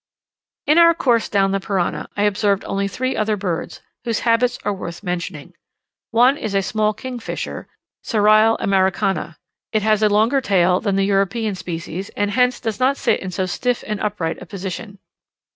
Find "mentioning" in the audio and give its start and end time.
5.03-5.53